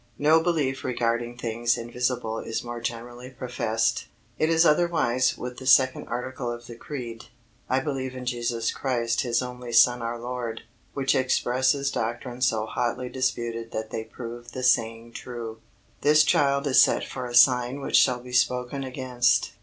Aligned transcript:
No 0.17 0.39
belief 0.41 0.83
regarding 0.83 1.37
things 1.37 1.77
invisible 1.77 2.39
is 2.39 2.63
more 2.63 2.81
generally 2.81 3.29
professed. 3.29 4.07
It 4.39 4.49
is 4.49 4.65
otherwise 4.65 5.37
with 5.37 5.57
the 5.57 5.67
second 5.67 6.07
article 6.07 6.49
of 6.51 6.65
the 6.65 6.73
Creed, 6.73 7.25
"I 7.69 7.81
believe 7.81 8.15
in 8.15 8.25
Jesus 8.25 8.71
Christ 8.71 9.21
His 9.21 9.43
only 9.43 9.71
Son 9.71 10.01
our 10.01 10.17
Lord," 10.17 10.61
which 10.95 11.13
expresses 11.13 11.91
doctrines 11.91 12.47
so 12.47 12.65
hotly 12.65 13.09
disputed 13.09 13.69
that 13.73 13.91
they 13.91 14.03
prove 14.03 14.53
the 14.53 14.63
saying 14.63 15.11
true, 15.11 15.59
"This 16.01 16.23
child 16.23 16.65
is 16.65 16.81
set 16.81 17.05
for 17.05 17.27
a 17.27 17.35
sign 17.35 17.79
which 17.79 17.95
shall 17.97 18.21
be 18.21 18.33
spoken 18.33 18.83
against." 18.83 19.51